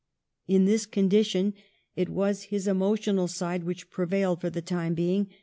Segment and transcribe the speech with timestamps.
[0.47, 1.53] In this condition
[1.95, 5.27] it was his emotional side which pre vailed for the time being.